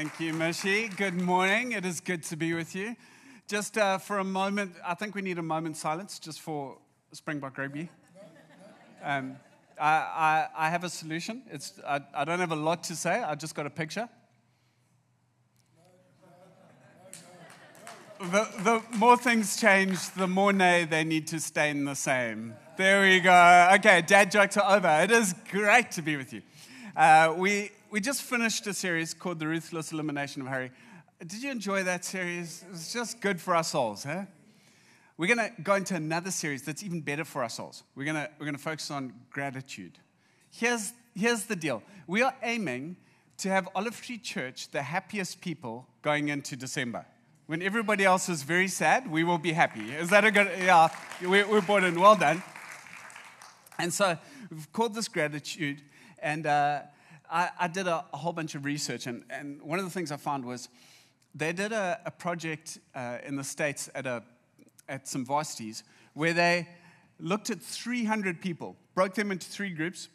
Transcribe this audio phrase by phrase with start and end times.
[0.00, 0.96] Thank you, Mishi.
[0.96, 1.72] Good morning.
[1.72, 2.96] It is good to be with you.
[3.46, 6.78] Just uh, for a moment, I think we need a moment's silence just for
[7.12, 7.90] Springbok Rugby.
[9.04, 9.36] Um,
[9.78, 11.42] I, I, I, have a solution.
[11.50, 14.08] It's, I, I don't have a lot to say, I just got a picture.
[18.20, 22.54] The, the more things change, the more nay they need to stay in the same.
[22.78, 23.68] There we go.
[23.74, 25.02] Okay, dad jokes are over.
[25.02, 26.40] It is great to be with you.
[26.96, 30.72] Uh, we, we just finished a series called The Ruthless Elimination of Hurry.
[31.20, 32.64] Did you enjoy that series?
[32.66, 34.24] It was just good for our souls, huh?
[35.16, 37.84] We're going to go into another series that's even better for our souls.
[37.94, 39.98] We're going we're to focus on gratitude.
[40.50, 42.96] Here's, here's the deal we are aiming
[43.38, 47.06] to have Olive Tree Church the happiest people going into December.
[47.46, 49.92] When everybody else is very sad, we will be happy.
[49.92, 50.50] Is that a good?
[50.58, 50.88] Yeah,
[51.20, 52.00] we, we're brought in.
[52.00, 52.42] Well done.
[53.78, 54.18] And so
[54.50, 55.82] we've called this gratitude,
[56.22, 56.80] and uh,
[57.30, 60.12] I, I, did a, a, whole bunch of research, and, and one of the things
[60.12, 60.68] I found was
[61.34, 64.22] they did a, a project uh, in the States at, a,
[64.88, 66.68] at some varsities where they
[67.18, 70.08] looked at 300 people, broke them into three groups,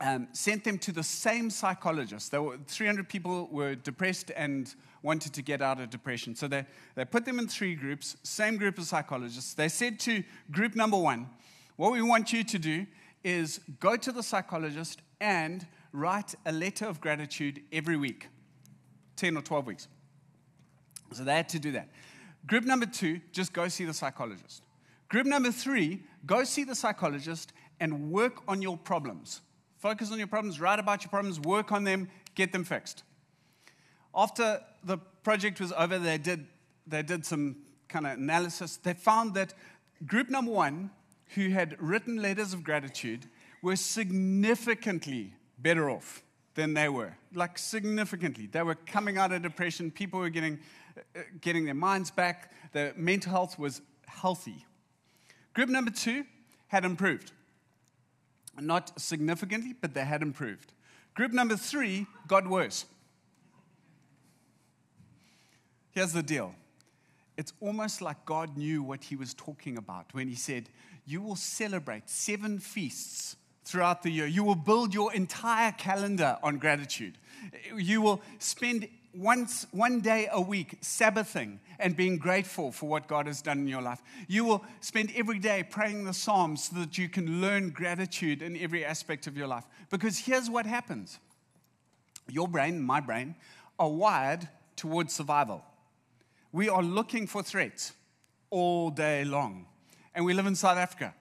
[0.00, 2.30] um, sent them to the same psychologist.
[2.30, 6.34] There were 300 people were depressed and wanted to get out of depression.
[6.34, 9.54] So they, they put them in three groups, same group of psychologists.
[9.54, 11.28] They said to group number one,
[11.76, 12.86] what we want you to do
[13.26, 18.28] is go to the psychologist and write a letter of gratitude every week
[19.16, 19.88] 10 or 12 weeks.
[21.12, 21.88] So they had to do that.
[22.46, 24.62] Group number two, just go see the psychologist.
[25.08, 29.40] Group number three, go see the psychologist and work on your problems.
[29.78, 33.02] Focus on your problems, write about your problems, work on them, get them fixed.
[34.14, 36.46] After the project was over, they did,
[36.86, 37.56] they did some
[37.88, 38.76] kind of analysis.
[38.76, 39.52] They found that
[40.06, 40.90] group number one
[41.34, 43.26] who had written letters of gratitude
[43.62, 46.22] were significantly better off
[46.54, 47.16] than they were.
[47.34, 48.46] Like, significantly.
[48.46, 49.90] They were coming out of depression.
[49.90, 50.58] People were getting,
[50.96, 52.52] uh, getting their minds back.
[52.72, 54.64] Their mental health was healthy.
[55.54, 56.24] Group number two
[56.68, 57.32] had improved.
[58.58, 60.72] Not significantly, but they had improved.
[61.14, 62.86] Group number three got worse.
[65.90, 66.54] Here's the deal
[67.36, 70.68] it's almost like God knew what he was talking about when he said,
[71.06, 74.26] you will celebrate seven feasts throughout the year.
[74.26, 77.16] You will build your entire calendar on gratitude.
[77.76, 83.26] You will spend once, one day a week Sabbathing and being grateful for what God
[83.26, 84.02] has done in your life.
[84.26, 88.56] You will spend every day praying the Psalms so that you can learn gratitude in
[88.56, 89.64] every aspect of your life.
[89.90, 91.18] Because here's what happens
[92.28, 93.36] your brain, my brain,
[93.78, 95.64] are wired towards survival.
[96.50, 97.92] We are looking for threats
[98.50, 99.66] all day long
[100.16, 101.14] and we live in South Africa.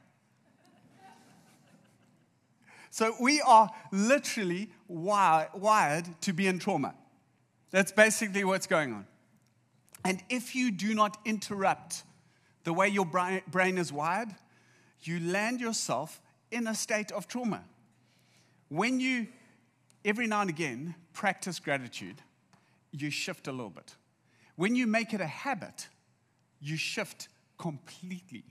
[2.89, 6.95] So we are literally wired to be in trauma.
[7.71, 9.05] That's basically what's going on.
[10.05, 12.03] And if you do not interrupt
[12.63, 14.29] the way your brain is wired,
[15.01, 17.63] you land yourself in a state of trauma.
[18.69, 19.27] When you,
[20.05, 22.21] every now and again, practice gratitude,
[22.93, 23.93] you shift a little bit.
[24.55, 25.89] When you make it a habit,
[26.61, 28.45] you shift completely.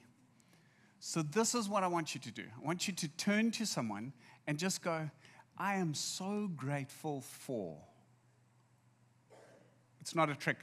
[1.06, 2.44] So, this is what I want you to do.
[2.58, 4.14] I want you to turn to someone
[4.46, 5.10] and just go,
[5.58, 7.76] I am so grateful for.
[10.00, 10.56] It's not a trick.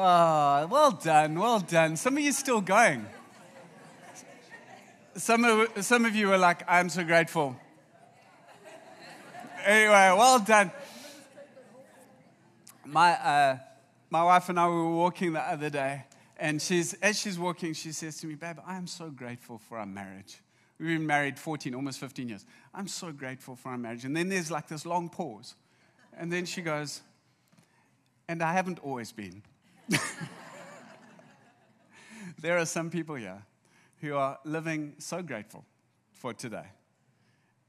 [0.00, 1.96] Oh, well done, well done.
[1.96, 3.04] Some of you still going.
[5.16, 7.56] Some of, some of you are like, I'm so grateful.
[9.64, 10.70] Anyway, well done.
[12.86, 13.58] My, uh,
[14.08, 16.04] my wife and I were walking the other day,
[16.36, 19.78] and she's, as she's walking, she says to me, Babe, I am so grateful for
[19.78, 20.38] our marriage.
[20.78, 22.46] We've been married 14, almost 15 years.
[22.72, 24.04] I'm so grateful for our marriage.
[24.04, 25.56] And then there's like this long pause.
[26.16, 27.00] And then she goes,
[28.28, 29.42] And I haven't always been.
[32.40, 33.42] there are some people here
[34.00, 35.64] who are living so grateful
[36.12, 36.66] for today.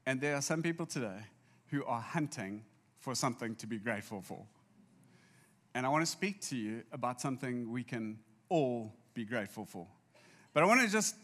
[0.06, 1.20] And there are some people today
[1.68, 2.64] who are hunting
[2.98, 4.44] for something to be grateful for.
[5.74, 8.18] And I want to speak to you about something we can
[8.48, 9.86] all be grateful for.
[10.52, 11.14] But I want to just,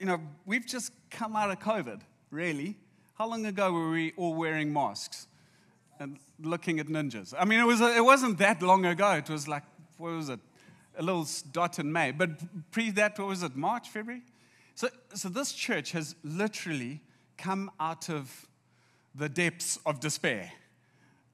[0.00, 2.00] you know, we've just come out of COVID,
[2.30, 2.76] really.
[3.14, 5.26] How long ago were we all wearing masks
[6.00, 7.34] and looking at ninjas?
[7.38, 9.12] I mean, it, was, it wasn't that long ago.
[9.12, 9.62] It was like
[9.98, 10.40] what was it?
[10.98, 12.10] A little dot in May.
[12.10, 12.30] But
[12.70, 13.56] pre that, what was it?
[13.56, 14.22] March, February?
[14.74, 17.00] So, so this church has literally
[17.38, 18.46] come out of
[19.14, 20.52] the depths of despair.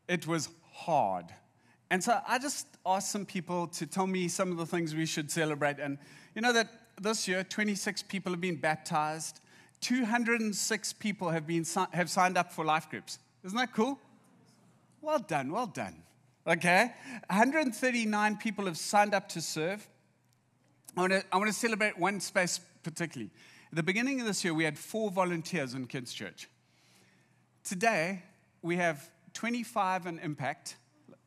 [0.09, 1.27] It was hard.
[1.91, 5.07] And so I just asked some people to tell me some of the things we
[5.07, 5.79] should celebrate.
[5.79, 5.99] And
[6.35, 6.69] you know that
[7.01, 9.41] this year, 26 people have been baptized,
[9.81, 13.19] 206 people have, been, have signed up for life groups.
[13.45, 13.99] Isn't that cool?
[15.01, 16.03] Well done, well done.
[16.47, 16.93] Okay?
[17.29, 19.87] 139 people have signed up to serve.
[20.97, 23.31] I want to, I want to celebrate one space particularly.
[23.71, 26.49] At the beginning of this year, we had four volunteers in Kids Church.
[27.65, 28.23] Today,
[28.61, 30.77] we have 25 in Impact,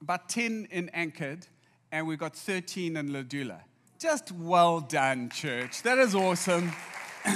[0.02, 1.48] about 10 in Anchored,
[1.92, 3.62] and we've got 13 in Ladula.
[4.00, 5.82] Just well done, church.
[5.82, 6.72] That is awesome.
[7.26, 7.32] uh,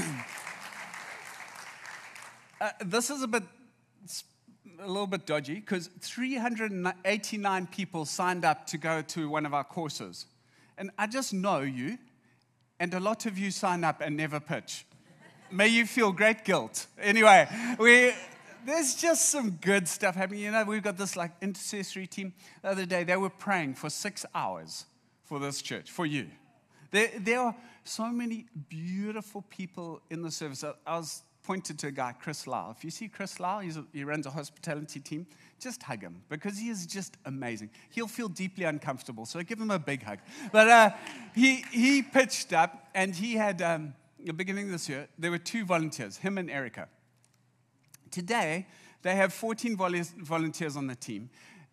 [2.85, 3.43] this is a bit,
[4.81, 9.63] a little bit dodgy because 389 people signed up to go to one of our
[9.63, 10.25] courses.
[10.77, 11.97] And I just know you,
[12.79, 14.85] and a lot of you sign up and never pitch.
[15.51, 16.87] May you feel great guilt.
[17.01, 17.47] Anyway,
[17.79, 18.13] we,
[18.65, 20.41] there's just some good stuff happening.
[20.41, 22.33] You know, we've got this like intercessory team.
[22.61, 24.85] The other day, they were praying for six hours
[25.23, 26.27] for this church, for you.
[26.91, 30.63] There, there are so many beautiful people in the service.
[30.63, 32.69] I, was pointed to a guy, Chris Lau.
[32.69, 35.25] If you see Chris Lau, a, he runs a hospitality team,
[35.59, 37.71] just hug him because he is just amazing.
[37.89, 40.19] He'll feel deeply uncomfortable, so give him a big hug.
[40.51, 40.91] But uh,
[41.33, 45.65] he, he pitched up and he had, um, the beginning this year, there were two
[45.65, 46.87] volunteers, him and Erica.
[48.11, 48.67] Today,
[49.01, 51.31] they have 14 volunteers on the team.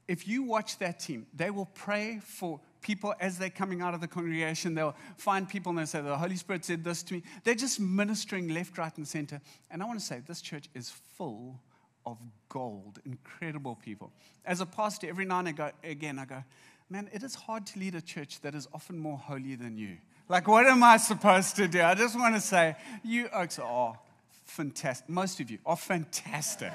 [0.08, 4.00] If you watch that team, they will pray for people as they're coming out of
[4.00, 4.74] the congregation.
[4.74, 7.22] They'll find people and they'll say, The Holy Spirit said this to me.
[7.42, 9.40] They're just ministering left, right, and center.
[9.70, 11.60] And I want to say, this church is full
[12.06, 12.18] of
[12.48, 14.12] gold, incredible people.
[14.44, 16.44] As a pastor, every now and again, I go,
[16.88, 19.96] Man, it is hard to lead a church that is often more holy than you.
[20.28, 21.82] Like, what am I supposed to do?
[21.82, 23.98] I just want to say, you oaks are
[24.44, 25.08] fantastic.
[25.08, 26.72] Most of you are fantastic.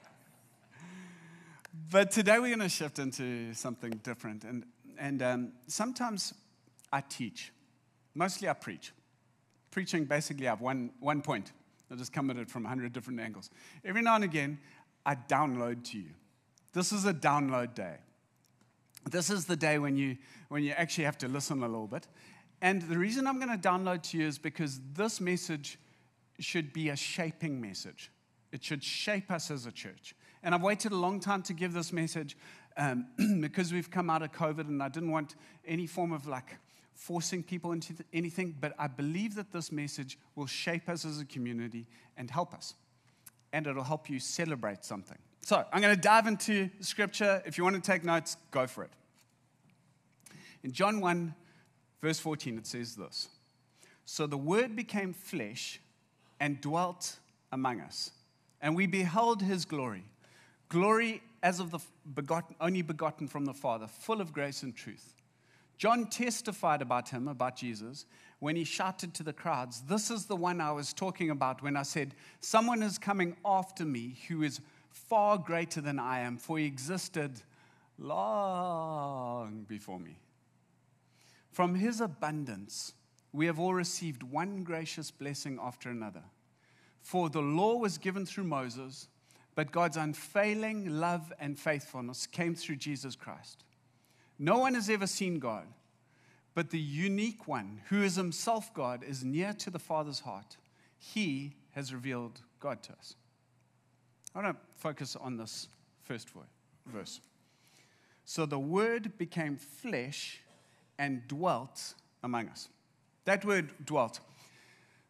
[1.90, 4.44] but today we're going to shift into something different.
[4.44, 4.64] And,
[4.98, 6.34] and um, sometimes
[6.92, 7.52] I teach,
[8.14, 8.92] mostly I preach.
[9.70, 11.52] Preaching, basically, I have one, one point.
[11.90, 13.50] I just come at it from 100 different angles.
[13.84, 14.58] Every now and again,
[15.04, 16.10] I download to you.
[16.72, 17.96] This is a download day.
[19.08, 20.16] This is the day when you,
[20.48, 22.08] when you actually have to listen a little bit.
[22.60, 25.78] And the reason I'm going to download to you is because this message
[26.40, 28.10] should be a shaping message.
[28.52, 30.14] It should shape us as a church.
[30.42, 32.36] And I've waited a long time to give this message
[32.76, 33.06] um,
[33.40, 35.36] because we've come out of COVID and I didn't want
[35.66, 36.56] any form of like
[36.94, 41.24] forcing people into anything, but I believe that this message will shape us as a
[41.24, 41.86] community
[42.16, 42.74] and help us.
[43.52, 45.18] And it'll help you celebrate something.
[45.42, 47.42] So I'm going to dive into scripture.
[47.46, 48.90] If you want to take notes, go for it.
[50.64, 51.34] In John 1,
[52.02, 53.28] verse 14, it says this
[54.04, 55.80] So the word became flesh
[56.40, 57.18] and dwelt
[57.52, 58.10] among us.
[58.60, 60.04] And we beheld his glory,
[60.68, 61.78] glory as of the
[62.12, 65.14] begotten, only begotten from the Father, full of grace and truth.
[65.78, 68.04] John testified about him, about Jesus,
[68.40, 71.76] when he shouted to the crowds, This is the one I was talking about when
[71.76, 74.60] I said, Someone is coming after me who is
[74.90, 77.40] far greater than I am, for he existed
[77.96, 80.18] long before me.
[81.52, 82.94] From his abundance,
[83.32, 86.24] we have all received one gracious blessing after another.
[87.02, 89.06] For the law was given through Moses,
[89.56, 93.64] but God's unfailing love and faithfulness came through Jesus Christ.
[94.38, 95.64] No one has ever seen God,
[96.54, 100.58] but the unique one, who is himself God, is near to the Father's heart.
[100.98, 103.14] He has revealed God to us.
[104.34, 105.68] I want to focus on this
[106.04, 106.28] first
[106.86, 107.20] verse.
[108.26, 110.42] So the Word became flesh
[110.98, 112.68] and dwelt among us.
[113.24, 114.20] That word dwelt,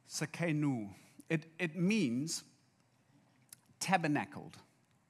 [0.09, 0.89] sakenu,
[1.29, 2.45] it, it means
[3.87, 4.57] tabernacled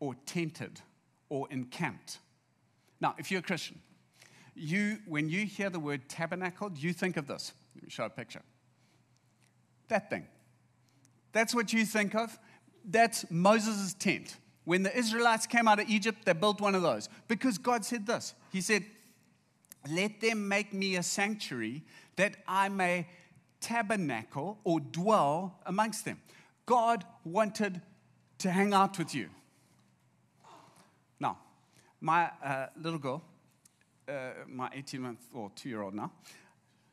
[0.01, 0.81] or tented
[1.31, 2.19] or encamped.
[3.01, 3.81] Now, if you're a Christian,
[4.55, 7.53] you, when you hear the word tabernacled, you think of this.
[7.75, 8.43] Let me show a picture.
[9.89, 10.27] That thing.
[11.33, 12.39] That's what you think of.
[12.85, 14.37] That's Moses' tent.
[14.65, 18.07] When the Israelites came out of Egypt, they built one of those because God said
[18.07, 18.35] this.
[18.53, 18.85] He said,
[19.91, 21.83] Let them make me a sanctuary
[22.17, 23.07] that I may
[23.61, 26.21] tabernacle or dwell amongst them.
[26.67, 27.81] God wanted
[28.47, 29.29] to hang out with you.
[31.19, 31.39] Now,
[32.01, 33.25] my uh, little girl,
[34.09, 34.13] uh,
[34.47, 36.13] my 18 month or two year old now,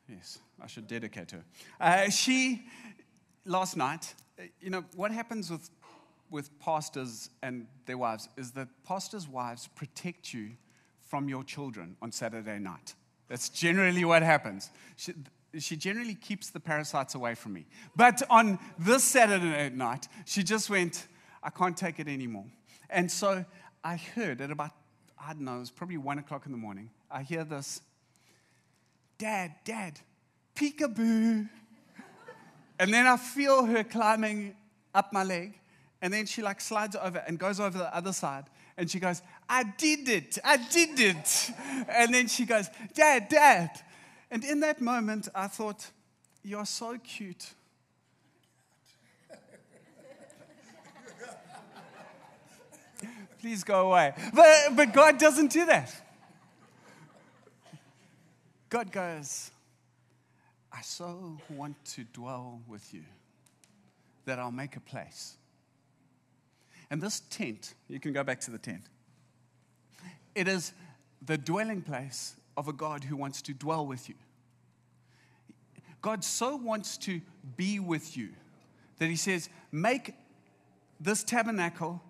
[0.08, 1.44] yes, I should dedicate her.
[1.80, 2.66] Uh, she,
[3.46, 4.14] last night,
[4.60, 5.70] you know, what happens with,
[6.28, 10.50] with pastors and their wives is that pastors' wives protect you
[11.08, 12.94] from your children on Saturday night.
[13.28, 14.70] That's generally what happens.
[14.96, 15.14] She,
[15.60, 17.66] she generally keeps the parasites away from me.
[17.94, 21.06] But on this Saturday night, she just went,
[21.44, 22.46] I can't take it anymore.
[22.88, 23.44] And so
[23.84, 24.70] I heard at about,
[25.20, 26.88] I don't know, it was probably one o'clock in the morning.
[27.10, 27.82] I hear this
[29.18, 30.00] Dad, Dad,
[30.56, 31.48] peekaboo.
[32.78, 34.56] and then I feel her climbing
[34.94, 35.60] up my leg.
[36.00, 38.44] And then she like slides over and goes over the other side.
[38.76, 40.38] And she goes, I did it.
[40.44, 41.50] I did it.
[41.88, 43.70] And then she goes, Dad, Dad.
[44.30, 45.90] And in that moment, I thought,
[46.42, 47.54] You're so cute.
[53.44, 54.14] Please go away.
[54.32, 55.94] But, but God doesn't do that.
[58.70, 59.50] God goes,
[60.72, 63.02] I so want to dwell with you
[64.24, 65.36] that I'll make a place.
[66.90, 68.84] And this tent, you can go back to the tent,
[70.34, 70.72] it is
[71.20, 74.14] the dwelling place of a God who wants to dwell with you.
[76.00, 77.20] God so wants to
[77.58, 78.30] be with you
[79.00, 80.14] that He says, Make
[80.98, 82.00] this tabernacle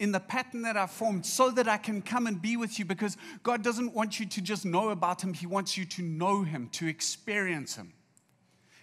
[0.00, 2.86] in the pattern that I've formed so that I can come and be with you
[2.86, 6.42] because God doesn't want you to just know about Him, He wants you to know
[6.42, 7.92] Him, to experience Him.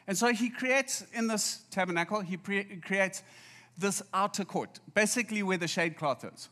[0.06, 3.24] And so He creates in this tabernacle, He pre- creates
[3.78, 6.50] this outer court, basically where the shade cloth is.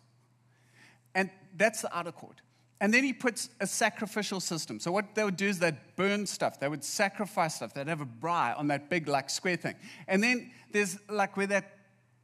[1.13, 2.41] And that's the outer court.
[2.81, 4.81] And then he puts a sacrificial system.
[4.81, 6.59] So what they would do is they'd burn stuff.
[6.59, 7.73] They would sacrifice stuff.
[7.73, 9.75] They'd have a braai on that big like square thing.
[10.07, 11.71] And then there's like where that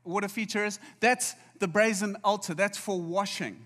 [0.03, 2.53] water feature is, that's the brazen altar.
[2.53, 3.65] That's for washing.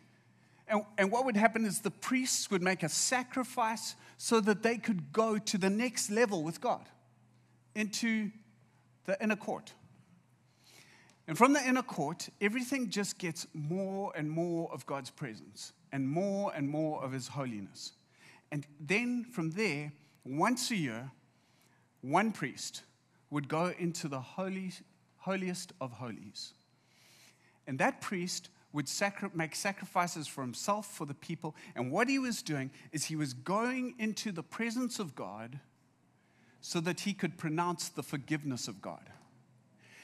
[0.67, 4.77] And, and what would happen is the priests would make a sacrifice so that they
[4.77, 6.87] could go to the next level with God
[7.73, 8.31] into
[9.05, 9.73] the inner court.
[11.27, 16.07] And from the inner court, everything just gets more and more of God's presence and
[16.07, 17.93] more and more of His holiness.
[18.51, 19.91] And then from there,
[20.23, 21.11] once a year,
[22.01, 22.83] one priest
[23.29, 24.71] would go into the holy,
[25.17, 26.53] holiest of holies.
[27.67, 31.55] And that priest would sacri- make sacrifices for himself, for the people.
[31.75, 35.59] And what he was doing is he was going into the presence of God
[36.61, 39.09] so that he could pronounce the forgiveness of God.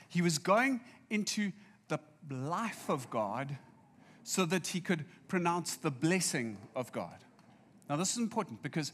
[0.08, 1.52] He was going into
[1.88, 2.00] the
[2.30, 3.58] life of God
[4.24, 7.18] so that he could pronounce the blessing of God.
[7.90, 8.94] Now, this is important because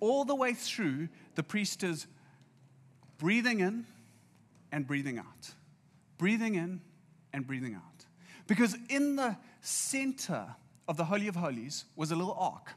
[0.00, 2.06] all the way through, the priest is
[3.18, 3.84] breathing in
[4.72, 5.50] and breathing out,
[6.16, 6.80] breathing in
[7.32, 7.89] and breathing out.
[8.50, 10.44] Because in the center
[10.88, 12.72] of the Holy of Holies was a little ark.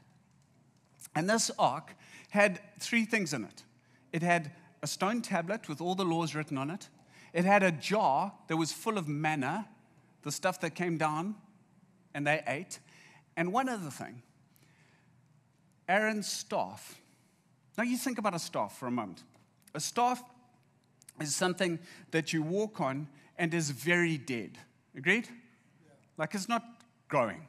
[1.16, 1.96] And this ark
[2.30, 3.64] had three things in it
[4.12, 4.52] it had
[4.82, 6.88] a stone tablet with all the laws written on it,
[7.32, 9.66] it had a jar that was full of manna,
[10.22, 11.34] the stuff that came down
[12.14, 12.78] and they ate.
[13.36, 14.22] And one other thing
[15.88, 17.00] Aaron's staff.
[17.76, 19.24] Now, you think about a staff for a moment.
[19.74, 20.22] A staff
[21.20, 21.80] is something
[22.12, 24.56] that you walk on and is very dead.
[24.96, 25.28] Agreed?
[26.16, 26.64] Like it's not
[27.08, 27.48] growing.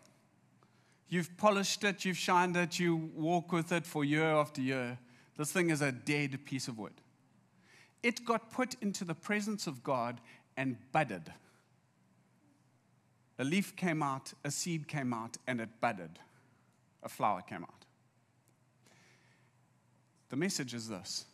[1.08, 4.98] You've polished it, you've shined it, you walk with it for year after year.
[5.38, 6.94] This thing is a dead piece of wood
[8.06, 10.22] it got put into the presence of God
[10.56, 11.34] and budded.
[13.40, 16.20] A leaf came out, a seed came out, and it budded.
[17.02, 17.86] A flower came out.
[20.30, 21.26] The message is this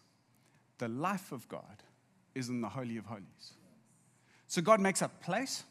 [0.78, 1.84] the life of God
[2.34, 3.54] is in the Holy of Holies.
[4.48, 5.66] So God makes a place,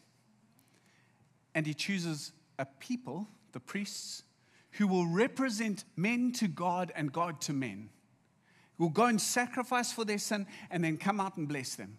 [1.55, 4.23] and He chooses a people, the priests,
[4.73, 7.91] who will represent men to God and God to men
[8.81, 11.99] who will go and sacrifice for their sin and then come out and bless them.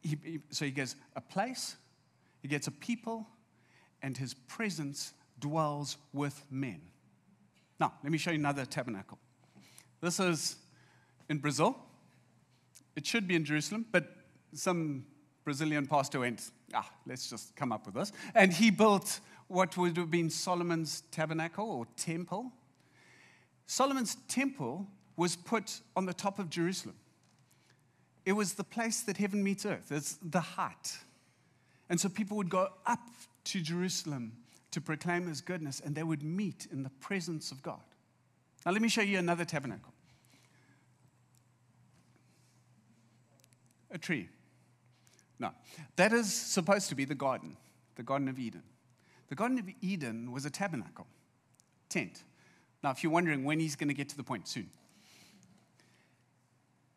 [0.00, 1.74] He, he, so he gets a place,
[2.40, 3.26] he gets a people,
[4.00, 6.80] and his presence dwells with men.
[7.80, 9.18] Now, let me show you another tabernacle.
[10.00, 10.54] This is
[11.28, 11.76] in Brazil.
[12.94, 14.06] It should be in Jerusalem, but
[14.54, 15.04] some
[15.42, 18.12] Brazilian pastor went, ah, let's just come up with this.
[18.34, 22.52] And he built what would have been Solomon's tabernacle or temple.
[23.66, 26.96] Solomon's temple was put on the top of Jerusalem.
[28.24, 30.98] It was the place that heaven meets earth, it's the heart.
[31.90, 33.00] And so people would go up
[33.44, 34.32] to Jerusalem
[34.72, 37.80] to proclaim his goodness, and they would meet in the presence of God.
[38.66, 39.94] Now, let me show you another tabernacle
[43.90, 44.28] a tree.
[45.38, 45.50] No,
[45.96, 47.56] that is supposed to be the garden,
[47.94, 48.62] the Garden of Eden.
[49.28, 51.06] The Garden of Eden was a tabernacle,
[51.88, 52.24] tent.
[52.82, 54.70] Now, if you're wondering when he's going to get to the point, soon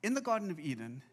[0.03, 1.03] in the Garden of Eden,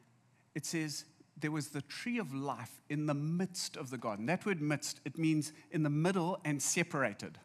[0.54, 1.04] it says
[1.36, 4.26] there was the tree of life in the midst of the garden.
[4.26, 7.38] That word midst, it means in the middle and separated.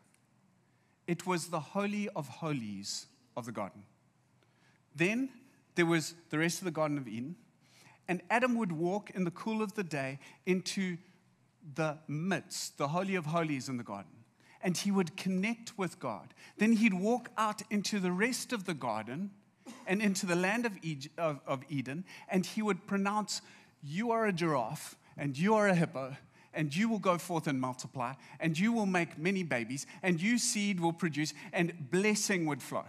[1.05, 3.83] It was the holy of holies of the garden.
[4.95, 5.29] Then
[5.75, 7.35] there was the rest of the Garden of Eden,
[8.07, 10.97] and Adam would walk in the cool of the day into
[11.75, 14.11] the midst, the Holy of Holies in the garden.
[14.61, 16.33] And he would connect with God.
[16.57, 19.31] Then he'd walk out into the rest of the garden
[19.87, 23.41] and into the land of, Eden, and he would pronounce,
[23.81, 26.15] You are a giraffe, and you are a hippo,
[26.53, 30.37] and you will go forth and multiply, and you will make many babies, and you
[30.37, 32.85] seed will produce, and blessing would flow.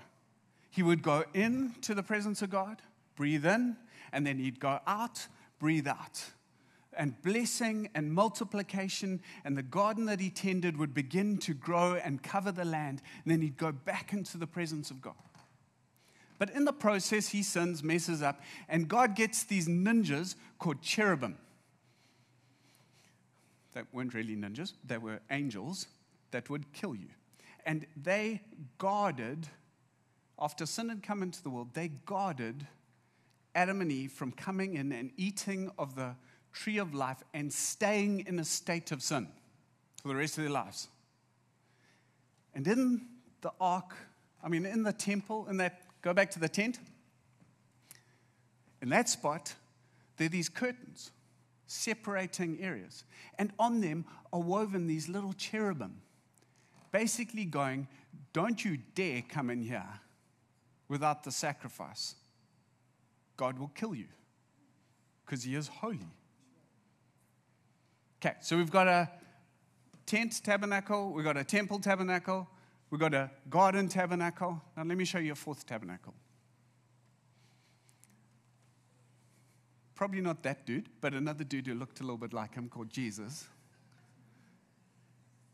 [0.71, 2.83] He would go into the presence of God,
[3.17, 3.77] breathe in,
[4.13, 5.27] and then he'd go out,
[5.59, 6.25] breathe out.
[6.97, 12.23] And blessing and multiplication and the garden that he tended would begin to grow and
[12.23, 13.03] cover the land.
[13.25, 15.15] And then he'd go back into the presence of God.
[16.39, 21.39] But in the process, he sins, messes up, and God gets these ninjas called cherubim.
[23.73, 25.89] That weren't really ninjas, they were angels
[26.31, 27.09] that would kill you.
[27.67, 28.43] And they
[28.79, 29.49] guarded,
[30.39, 32.67] after sin had come into the world, they guarded
[33.55, 36.17] Adam and Eve from coming in and eating of the
[36.53, 39.29] tree of life and staying in a state of sin
[40.03, 40.89] for the rest of their lives.
[42.55, 43.07] And in
[43.41, 43.95] the ark,
[44.43, 46.79] I mean, in the temple, in that, go back to the tent,
[48.81, 49.55] in that spot,
[50.17, 51.11] there are these curtains
[51.67, 53.05] separating areas.
[53.39, 56.03] And on them are woven these little cherubim,
[56.93, 57.89] basically going,
[58.33, 60.01] Don't you dare come in here
[60.89, 62.15] without the sacrifice.
[63.37, 64.07] God will kill you
[65.25, 66.07] because he is holy.
[68.25, 69.11] Okay, so we've got a
[70.07, 72.49] tent tabernacle, we've got a temple tabernacle,
[72.91, 74.61] we've got a garden tabernacle.
[74.77, 76.15] Now, let me show you a fourth tabernacle.
[79.95, 82.91] Probably not that dude, but another dude who looked a little bit like him called
[82.91, 83.47] Jesus.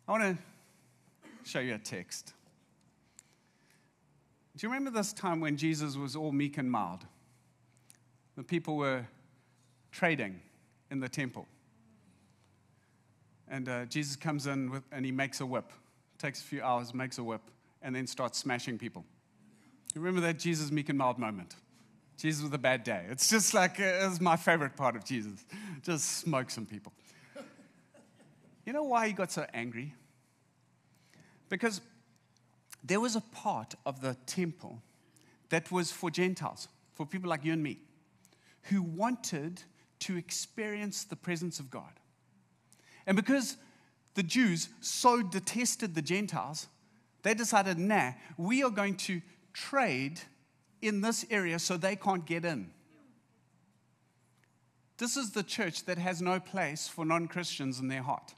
[0.09, 2.33] I want to show you a text.
[4.57, 7.07] Do you remember this time when Jesus was all meek and mild?
[8.37, 9.07] The people were
[9.93, 10.41] trading
[10.91, 11.47] in the temple.
[13.49, 15.71] And uh, Jesus comes in with, and he makes a whip.
[16.19, 17.43] Takes a few hours, makes a whip,
[17.83, 19.05] and then starts smashing people.
[19.95, 21.57] You remember that Jesus meek and mild moment?
[22.17, 23.07] Jesus with a bad day.
[23.11, 25.45] It's just like, uh, it's my favorite part of Jesus.
[25.83, 26.93] Just smoke some people.
[28.67, 29.95] You know why he got so angry?
[31.49, 31.81] Because
[32.85, 34.81] there was a part of the temple
[35.49, 37.81] that was for Gentiles, for people like you and me,
[38.65, 39.63] who wanted
[40.01, 41.93] to experience the presence of God.
[43.07, 43.57] And because
[44.15, 46.69] the Jews so detested the Gentiles,
[47.23, 49.21] they decided, nah, we are going to
[49.53, 50.21] trade
[50.83, 52.71] in this area so they can't get in.
[54.99, 58.35] This is the church that has no place for non Christians in their heart.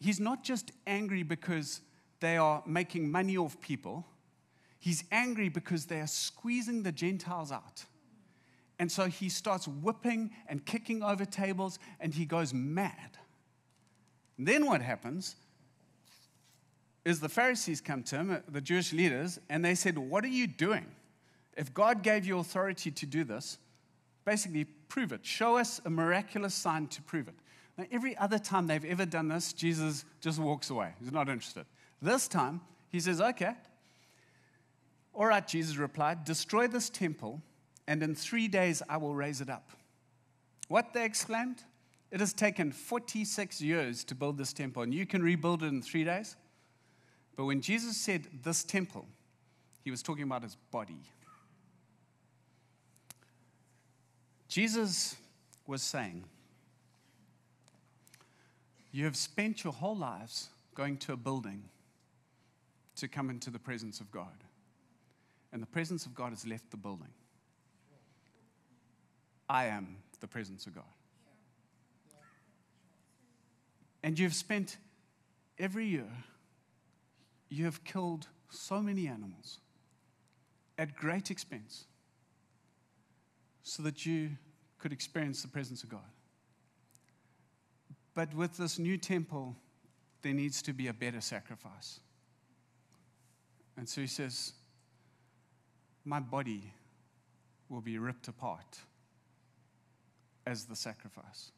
[0.00, 1.80] He's not just angry because
[2.20, 4.06] they are making money off people,
[4.78, 7.84] he's angry because they are squeezing the Gentiles out.
[8.78, 13.18] And so he starts whipping and kicking over tables and he goes mad.
[14.38, 15.36] And then what happens
[17.04, 20.46] is the Pharisees come to him, the Jewish leaders, and they said, What are you
[20.46, 20.86] doing?
[21.56, 23.58] If God gave you authority to do this,
[24.24, 25.24] basically prove it.
[25.24, 27.34] Show us a miraculous sign to prove it.
[27.78, 30.92] Now, every other time they've ever done this, Jesus just walks away.
[31.00, 31.64] He's not interested.
[32.02, 32.60] This time,
[32.90, 33.52] he says, Okay.
[35.14, 37.40] All right, Jesus replied, Destroy this temple
[37.86, 39.70] and in three days I will raise it up.
[40.68, 41.62] What they exclaimed?
[42.10, 45.82] It has taken 46 years to build this temple, and you can rebuild it in
[45.82, 46.36] three days.
[47.36, 49.06] But when Jesus said this temple,
[49.84, 50.98] he was talking about his body.
[54.48, 55.16] Jesus
[55.66, 56.24] was saying,
[58.92, 61.64] You have spent your whole lives going to a building
[62.96, 64.44] to come into the presence of God.
[65.52, 67.12] And the presence of God has left the building.
[69.48, 70.84] I am the presence of God.
[74.02, 74.76] And you've spent
[75.58, 76.08] every year,
[77.48, 79.58] you have killed so many animals
[80.78, 81.84] at great expense
[83.62, 84.30] so that you
[84.78, 86.00] could experience the presence of God.
[88.14, 89.56] But with this new temple,
[90.22, 92.00] there needs to be a better sacrifice.
[93.76, 94.52] And so he says,
[96.04, 96.72] My body
[97.68, 98.78] will be ripped apart
[100.46, 101.50] as the sacrifice.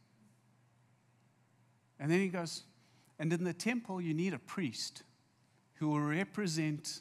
[2.01, 2.62] And then he goes,
[3.18, 5.03] and in the temple, you need a priest
[5.74, 7.01] who will represent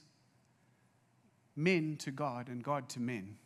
[1.56, 3.38] men to God and God to men.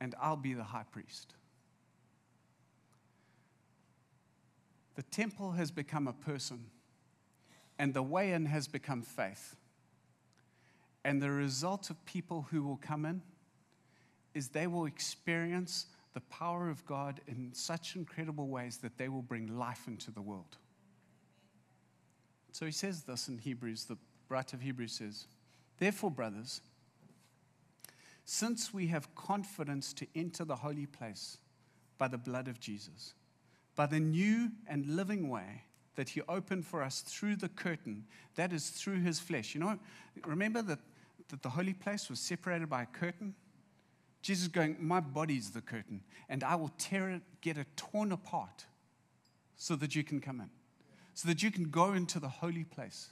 [0.00, 1.34] And I'll be the high priest.
[4.94, 6.66] The temple has become a person,
[7.78, 9.56] and the way in has become faith.
[11.04, 13.22] And the result of people who will come in
[14.34, 19.20] is they will experience the power of God in such incredible ways that they will
[19.20, 20.56] bring life into the world.
[22.52, 23.98] So he says this in Hebrews, the
[24.30, 25.26] writer of Hebrews says,
[25.76, 26.62] Therefore, brothers,
[28.24, 31.36] since we have confidence to enter the holy place
[31.98, 33.12] by the blood of Jesus,
[33.74, 35.64] by the new and living way
[35.96, 39.54] that he opened for us through the curtain, that is through his flesh.
[39.54, 39.78] You know,
[40.24, 40.78] remember that,
[41.28, 43.34] that the holy place was separated by a curtain?
[44.26, 48.64] Jesus going, My body's the curtain, and I will tear it, get it torn apart
[49.54, 50.50] so that you can come in,
[51.14, 53.10] so that you can go into the holy place.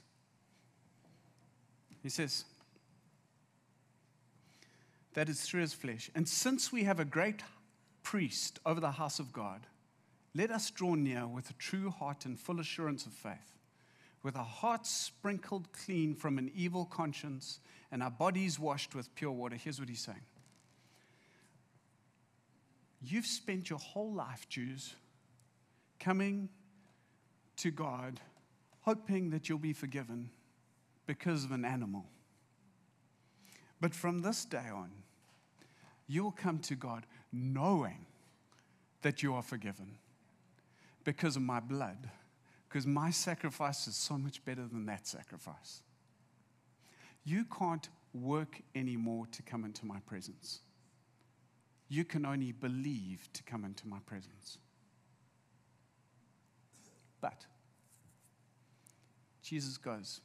[2.03, 2.43] He says,
[5.13, 6.11] That is through his flesh.
[6.15, 7.43] And since we have a great
[8.03, 9.67] priest over the house of God,
[10.33, 13.55] let us draw near with a true heart and full assurance of faith,
[14.21, 19.31] with our hearts sprinkled clean from an evil conscience and our bodies washed with pure
[19.31, 19.55] water.
[19.55, 20.19] Here's what he's saying
[23.01, 24.95] You've spent your whole life, Jews,
[25.99, 26.49] coming
[27.57, 28.19] to God,
[28.81, 30.29] hoping that you'll be forgiven
[31.05, 32.05] because of an animal.
[33.79, 34.91] But from this day on,
[36.07, 38.05] you'll come to God knowing
[39.01, 39.97] that you are forgiven
[41.03, 42.09] because of my blood,
[42.67, 45.81] because my sacrifice is so much better than that sacrifice.
[47.23, 50.61] You can't work anymore to come into my presence.
[51.87, 54.57] You can only believe to come into my presence.
[57.21, 57.45] But
[59.41, 60.21] Jesus goes,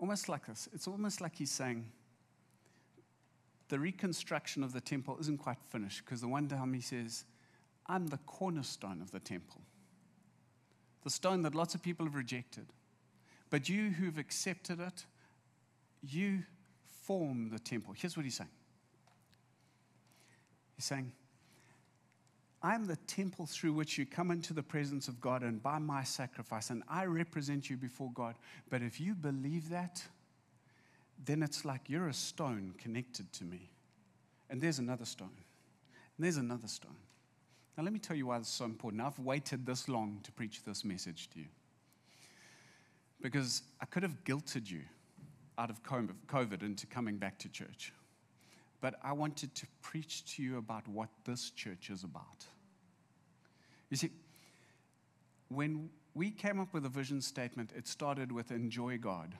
[0.00, 0.68] almost like this.
[0.74, 1.86] It's almost like he's saying,
[3.68, 7.24] the reconstruction of the temple isn't quite finished because the one time he says,
[7.86, 9.62] I'm the cornerstone of the temple.
[11.04, 12.66] The stone that lots of people have rejected.
[13.50, 15.04] But you who've accepted it,
[16.02, 16.44] you
[17.02, 17.94] form the temple.
[17.96, 18.50] Here's what he's saying
[20.76, 21.12] He's saying,
[22.62, 25.78] I am the temple through which you come into the presence of God and by
[25.78, 28.36] my sacrifice, and I represent you before God.
[28.70, 30.02] But if you believe that,
[31.24, 33.70] then it's like you're a stone connected to me.
[34.48, 35.30] And there's another stone.
[36.16, 36.96] And there's another stone.
[37.76, 39.02] Now, let me tell you why this is so important.
[39.02, 41.46] I've waited this long to preach this message to you.
[43.20, 44.82] Because I could have guilted you
[45.58, 47.92] out of COVID into coming back to church.
[48.82, 52.44] But I wanted to preach to you about what this church is about.
[53.88, 54.10] You see,
[55.48, 59.34] when we came up with a vision statement, it started with enjoy God,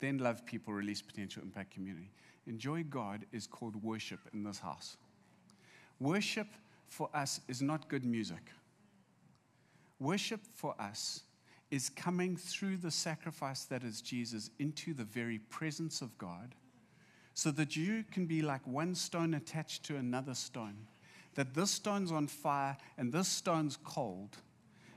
[0.00, 2.10] then love people, release potential, impact community.
[2.46, 4.96] Enjoy God is called worship in this house.
[6.00, 6.48] Worship
[6.86, 8.50] for us is not good music.
[10.00, 11.20] Worship for us
[11.70, 16.54] is coming through the sacrifice that is Jesus into the very presence of God
[17.38, 20.74] so that you can be like one stone attached to another stone.
[21.36, 24.38] That this stone's on fire and this stone's cold.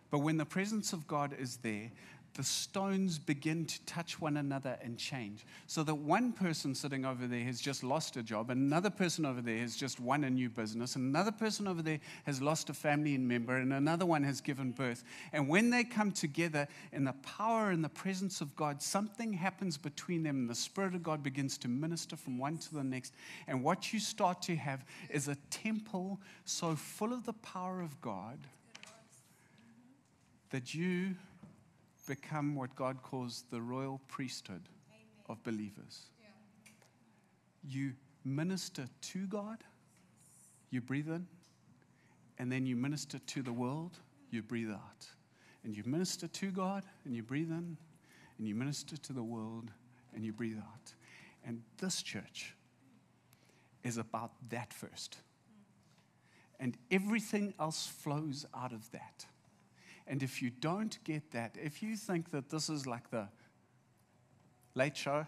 [0.09, 1.91] But when the presence of God is there,
[2.33, 5.45] the stones begin to touch one another and change.
[5.67, 9.41] So that one person sitting over there has just lost a job, another person over
[9.41, 13.17] there has just won a new business, another person over there has lost a family
[13.17, 15.03] member, and another one has given birth.
[15.33, 19.77] And when they come together in the power and the presence of God, something happens
[19.77, 23.13] between them, and the Spirit of God begins to minister from one to the next.
[23.47, 27.99] And what you start to have is a temple so full of the power of
[28.01, 28.39] God
[30.51, 31.15] that you
[32.07, 35.05] become what God calls the royal priesthood Amen.
[35.29, 36.07] of believers.
[36.19, 36.27] Yeah.
[37.63, 39.63] You minister to God,
[40.69, 41.27] you breathe in,
[42.37, 43.97] and then you minister to the world,
[44.31, 45.05] you breathe out.
[45.63, 47.77] And you minister to God, and you breathe in,
[48.37, 49.69] and you minister to the world,
[50.15, 50.93] and you breathe out.
[51.45, 52.55] And this church
[53.83, 55.17] is about that first.
[55.17, 56.63] Mm.
[56.63, 59.25] And everything else flows out of that.
[60.07, 63.27] And if you don't get that, if you think that this is like the
[64.75, 65.25] late show,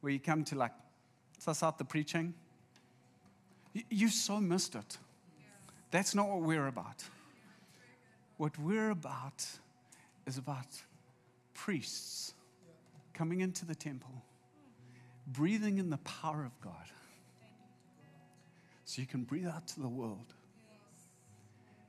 [0.00, 0.72] where you come to like
[1.38, 2.32] suss out the preaching,
[3.90, 4.98] you so missed it.
[5.90, 7.04] That's not what we're about.
[8.36, 9.46] What we're about
[10.26, 10.66] is about
[11.54, 12.34] priests
[13.14, 14.22] coming into the temple,
[15.26, 16.90] breathing in the power of God.
[18.84, 20.35] So you can breathe out to the world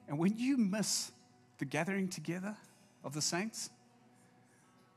[0.07, 1.11] and when you miss
[1.57, 2.55] the gathering together
[3.03, 3.69] of the saints,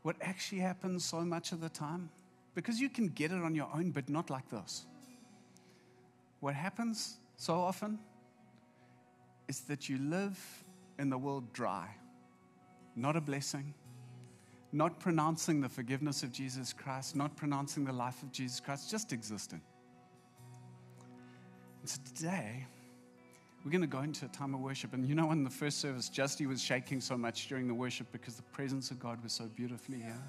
[0.03, 2.11] what actually happens so much of the time,
[2.55, 4.87] because you can get it on your own, but not like this.
[6.41, 7.99] What happens so often
[9.49, 10.39] is that you live
[10.99, 11.89] in the world dry,
[12.97, 13.75] not a blessing,
[14.73, 19.13] not pronouncing the forgiveness of Jesus Christ, not pronouncing the life of Jesus Christ, just
[19.13, 19.61] existing.
[21.81, 22.67] And so today,
[23.65, 24.95] we're going to go into a time of worship.
[24.95, 28.07] And you know, in the first service, Justy was shaking so much during the worship
[28.11, 30.23] because the presence of God was so beautifully here.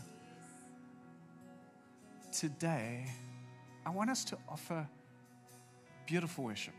[2.31, 3.05] Today,
[3.85, 4.87] I want us to offer
[6.05, 6.73] beautiful worship.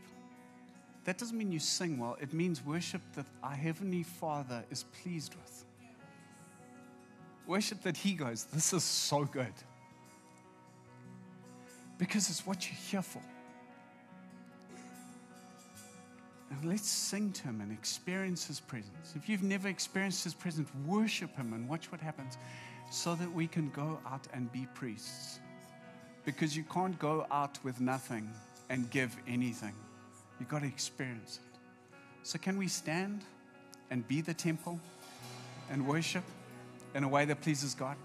[1.05, 5.35] That doesn't mean you sing well, it means worship that our Heavenly Father is pleased
[5.35, 5.65] with.
[7.45, 9.53] Worship that He goes, This is so good.
[11.97, 13.21] Because it's what you're here for.
[16.53, 19.13] And let's sing to Him and experience His presence.
[19.15, 22.37] If you've never experienced His presence, worship Him and watch what happens
[22.91, 25.39] so that we can go out and be priests.
[26.25, 28.29] Because you can't go out with nothing
[28.69, 29.73] and give anything.
[30.39, 31.59] You've got to experience it.
[32.21, 33.23] So, can we stand
[33.89, 34.79] and be the temple
[35.69, 36.23] and worship
[36.95, 37.97] in a way that pleases God?